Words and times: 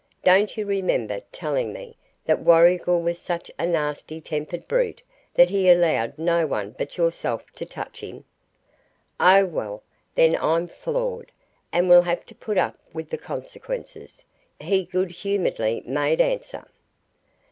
"Don't 0.23 0.57
you 0.57 0.65
remember 0.65 1.21
telling 1.31 1.71
me 1.71 1.95
that 2.25 2.39
Warrigal 2.41 3.03
was 3.03 3.19
such 3.19 3.51
a 3.59 3.67
nasty 3.67 4.19
tempered 4.19 4.67
brute 4.67 5.03
that 5.35 5.51
he 5.51 5.69
allowed 5.69 6.17
no 6.17 6.47
one 6.47 6.71
but 6.75 6.97
yourself 6.97 7.45
to 7.51 7.67
touch 7.67 7.99
him?" 7.99 8.25
"Oh 9.19 9.45
well, 9.45 9.83
then, 10.15 10.35
I'm 10.41 10.67
floored, 10.67 11.31
and 11.71 11.87
will 11.87 12.01
have 12.01 12.25
to 12.25 12.33
put 12.33 12.57
up 12.57 12.79
with 12.91 13.11
the 13.11 13.17
consequences," 13.19 14.25
he 14.59 14.85
good 14.85 15.11
humouredly 15.11 15.83
made 15.85 16.19
answer. 16.19 16.65